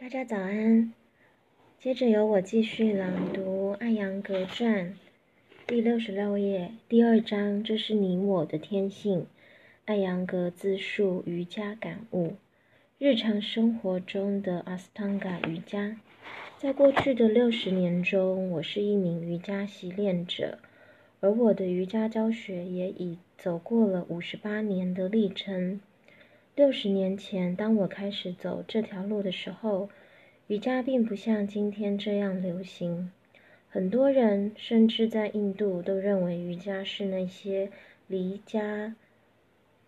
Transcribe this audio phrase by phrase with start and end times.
[0.00, 0.94] 大家早安。
[1.78, 4.86] 接着由我继续朗读《艾扬格传》
[5.66, 7.62] 第六十六页第二章。
[7.62, 9.26] 这是你我的天性。
[9.84, 12.36] 艾扬格自述瑜伽感悟：
[12.96, 16.00] 日常生活中的阿斯汤嘎瑜伽。
[16.56, 20.60] 在过去的六十年中，我是一名瑜伽习练者，
[21.20, 25.78] 而我的瑜伽教学也已走过了五十八年的历程。
[26.60, 29.88] 六十年前，当我开始走这条路的时候，
[30.46, 33.10] 瑜伽并不像今天这样流行。
[33.70, 37.70] 很多人，甚至在印度，都认为瑜伽是那些
[38.06, 38.94] 离家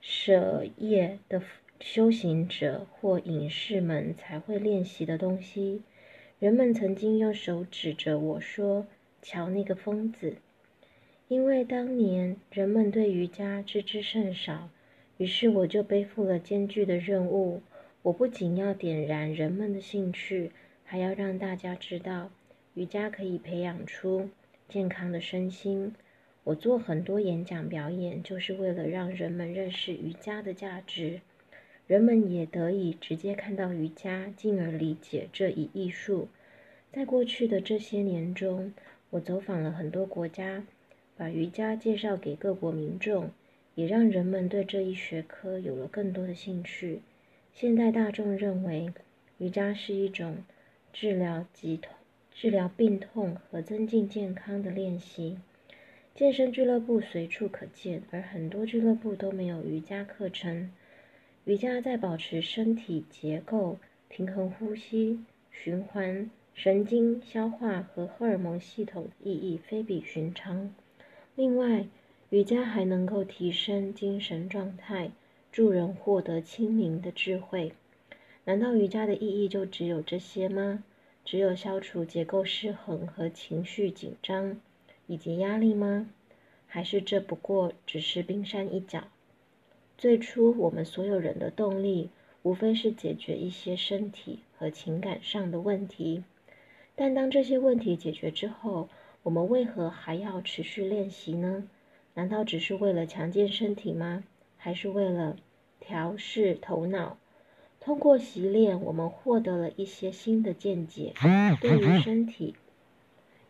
[0.00, 1.42] 舍业的
[1.80, 5.82] 修行者或隐士们才会练习的东西。
[6.38, 8.86] 人们曾经用手指着我说
[9.20, 10.36] ：“瞧那个疯子！”
[11.26, 14.70] 因为当年人们对瑜伽知之甚少。
[15.20, 17.60] 于是我就背负了艰巨的任务。
[18.00, 20.50] 我不仅要点燃人们的兴趣，
[20.82, 22.30] 还要让大家知道
[22.72, 24.30] 瑜伽可以培养出
[24.66, 25.94] 健康的身心。
[26.42, 31.20] 我做很多演讲表演，就是为了让人们认识瑜伽的价值，
[31.86, 36.28] 人们也得以直接看到瑜伽，进而理解这一艺术。
[36.90, 38.72] 在过去的这些年中，
[39.10, 40.64] 我走访了很多国家，
[41.18, 43.30] 把瑜伽介绍给各国民众。
[43.80, 47.00] 也让人们对这一学科有了更多的兴趣。
[47.54, 48.92] 现代大众认为，
[49.38, 50.44] 瑜伽是一种
[50.92, 51.94] 治疗疾痛、
[52.30, 55.38] 治疗病痛和增进健康的练习。
[56.14, 60.70] 健身俱乐部随处可见，而很多俱乐部都没有瑜伽课程。
[61.46, 63.78] 瑜伽在保持身体结构、
[64.10, 65.20] 平衡呼吸、
[65.50, 70.74] 循环、神经、消化和荷尔蒙系统意义非比寻常。
[71.34, 71.86] 另外，
[72.30, 75.10] 瑜伽还能够提升精神状态，
[75.50, 77.72] 助人获得清明的智慧。
[78.44, 80.84] 难道瑜伽的意义就只有这些吗？
[81.24, 84.60] 只有消除结构失衡和情绪紧张
[85.08, 86.08] 以及压力吗？
[86.68, 89.08] 还是这不过只是冰山一角？
[89.98, 92.10] 最初，我们所有人的动力
[92.42, 96.22] 无非是解决一些身体和情感上的问题。
[96.94, 98.88] 但当这些问题解决之后，
[99.24, 101.68] 我们为何还要持续练习呢？
[102.20, 104.24] 难道只是为了强健身体吗？
[104.58, 105.38] 还是为了
[105.80, 107.16] 调试头脑？
[107.80, 111.14] 通过习练，我们获得了一些新的见解，
[111.62, 112.54] 对于身体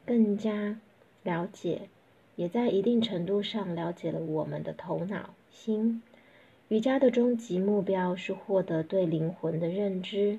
[0.06, 0.78] 更加
[1.24, 1.88] 了解，
[2.36, 6.00] 也在一定程度上了解了我们的头脑、心。
[6.68, 10.38] 瑜伽的终极目标是获得对灵魂的认知。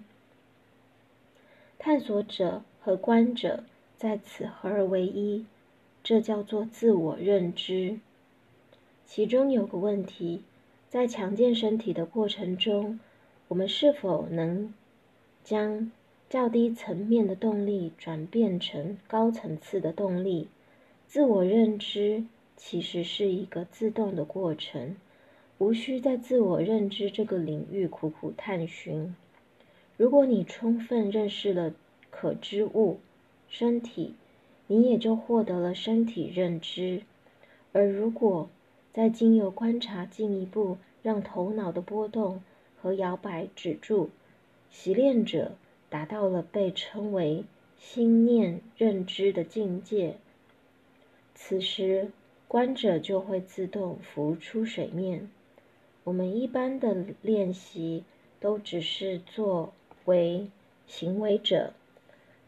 [1.77, 3.65] 探索者和观者
[3.97, 5.45] 在此合而为一，
[6.01, 7.99] 这叫做自我认知。
[9.13, 10.41] 其中有个问题，
[10.87, 12.97] 在强健身体的过程中，
[13.49, 14.73] 我们是否能
[15.43, 15.91] 将
[16.29, 20.47] 较低层面的动力转变成高层次的动力？
[21.09, 22.23] 自我认知
[22.55, 24.95] 其实是一个自动的过程，
[25.57, 29.13] 无需在自我认知这个领域苦苦探寻。
[29.97, 31.73] 如果你充分认识了
[32.09, 33.01] 可知物——
[33.49, 34.13] 身体，
[34.67, 37.01] 你也就获得了身体认知。
[37.73, 38.49] 而如果
[38.93, 42.43] 在经由观察进一步让头脑的波动
[42.81, 44.09] 和摇摆止住，
[44.69, 45.53] 习练者
[45.89, 47.45] 达到了被称为
[47.79, 50.17] 心念认知的境界。
[51.33, 52.11] 此时，
[52.47, 55.29] 观者就会自动浮出水面。
[56.03, 58.03] 我们一般的练习
[58.39, 59.73] 都只是作
[60.05, 60.47] 为
[60.85, 61.73] 行为者。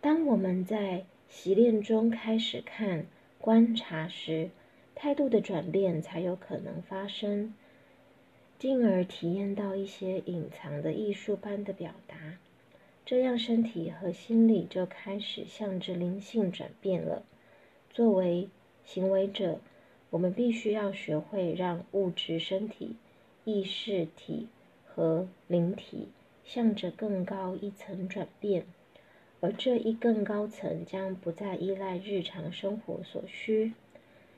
[0.01, 3.05] 当我们在习练中开始看
[3.39, 4.49] 观察时，
[4.95, 7.53] 态度的转变才有可能发生，
[8.57, 12.37] 进而体验到一些隐藏的艺术般的表达，
[13.05, 17.23] 这样身体和心理就开始向着灵性转变了。
[17.89, 18.47] 作为
[18.85, 19.59] 行为者，
[20.09, 22.95] 我们必须要学会让物质身体、
[23.43, 24.47] 意识体
[24.85, 26.07] 和灵体
[26.45, 28.65] 向着更高一层转变，
[29.41, 33.73] 而这一更高层将不再依赖日常生活所需。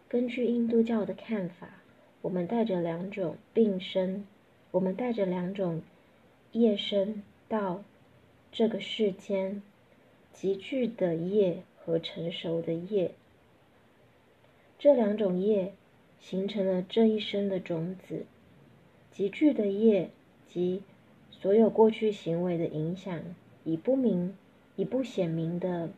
[0.07, 1.81] 根据印度教的看法，
[2.21, 4.25] 我们带着两种病身，
[4.69, 5.81] 我们带着两种
[6.51, 7.83] 业身到
[8.51, 9.63] 这个世间，
[10.31, 13.11] 集聚的业和成熟的业。
[14.77, 15.73] 这两种业
[16.19, 18.25] 形成了这一生的种子。
[19.11, 20.11] 集聚的业
[20.47, 20.83] 及
[21.31, 23.19] 所有过去行为的影响，
[23.63, 24.37] 以不明、
[24.75, 25.89] 以不显明的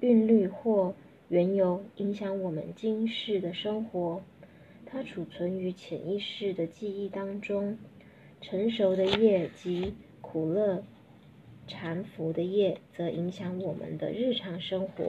[0.00, 0.94] 韵律或。
[1.28, 4.22] 缘由影响我们今世的生活，
[4.84, 7.78] 它储存于潜意识的记忆当中。
[8.40, 10.84] 成熟的业及苦乐
[11.66, 15.08] 缠缚的业则影响我们的日常生活。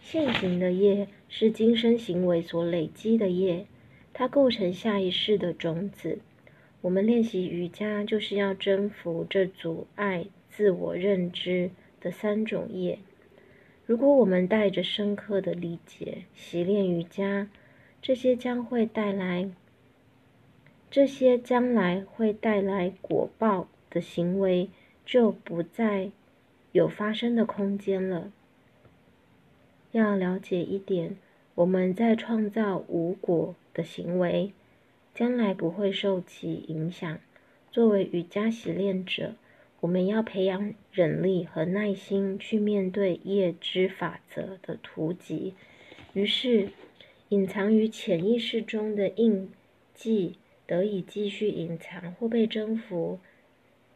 [0.00, 3.66] 现行的业是今生行为所累积的业，
[4.12, 6.18] 它构成下一世的种子。
[6.80, 11.70] 我们练习瑜伽，就是要征服这阻碍自我认知
[12.00, 12.98] 的三种业。
[13.90, 17.48] 如果我们带着深刻的理解习练瑜伽，
[18.00, 19.50] 这些将会带来，
[20.88, 24.68] 这些将来会带来果报的行为，
[25.04, 26.12] 就不再
[26.70, 28.30] 有发生的空间了。
[29.90, 31.16] 要了解一点，
[31.56, 34.52] 我们在创造无果的行为，
[35.12, 37.18] 将来不会受其影响。
[37.72, 39.34] 作为瑜伽习练者，
[39.80, 45.54] 我们要培养忍力和耐心去面对业之法则的突击。
[46.12, 46.68] 于是，
[47.30, 49.50] 隐藏于潜意识中的印
[49.94, 50.36] 记
[50.66, 53.18] 得以继续隐藏或被征服。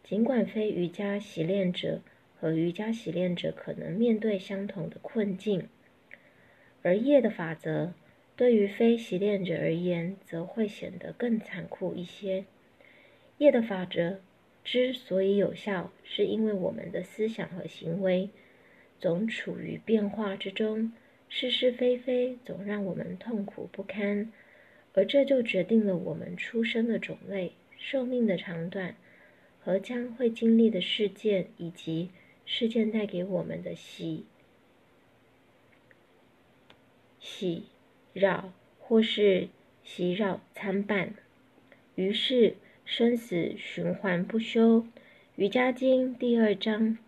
[0.02, 2.00] 尽管非瑜伽习练者
[2.38, 5.68] 和瑜伽习练者可能面对相同的困境。
[6.82, 7.94] 而业的法则
[8.36, 12.44] 对于非习练者而言，则会显得更残酷一些。
[13.38, 14.20] 业的法则
[14.64, 18.30] 之所以有效，是因为我们的思想和行为
[18.98, 20.92] 总处于变化之中，
[21.28, 24.32] 是是非非总让我们痛苦不堪，
[24.94, 28.96] 而这就决定了我们出生的种类、寿命的长短
[29.60, 32.10] 和将会经历的事件，以及
[32.46, 34.24] 事件带给我们的喜。
[37.20, 37.64] 喜
[38.12, 39.48] 扰或是
[39.82, 41.14] 喜扰参半，
[41.94, 44.80] 于是生死循环不休。
[45.36, 46.98] 《瑜伽经》第二章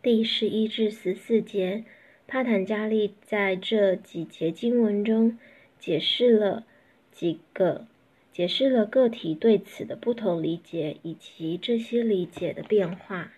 [0.00, 1.84] 第十一至十四节，
[2.26, 5.38] 帕坦加利在这几节经文中
[5.78, 6.64] 解释了
[7.10, 7.86] 几个，
[8.32, 13.32] 解释了个体对此的不同理解以及这些理解的变化。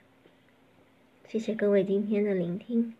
[1.26, 2.94] 谢谢各位今天的聆听。